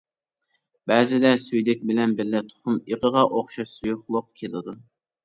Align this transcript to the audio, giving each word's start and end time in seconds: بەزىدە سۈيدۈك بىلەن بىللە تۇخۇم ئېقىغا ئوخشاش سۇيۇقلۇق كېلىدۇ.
بەزىدە 0.91 1.33
سۈيدۈك 1.43 1.83
بىلەن 1.89 2.15
بىللە 2.21 2.41
تۇخۇم 2.47 2.79
ئېقىغا 2.79 3.27
ئوخشاش 3.37 3.75
سۇيۇقلۇق 3.75 4.27
كېلىدۇ. 4.43 4.75